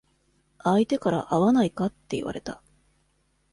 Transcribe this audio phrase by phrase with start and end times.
[0.63, 2.63] 相手から会わないかって言われた。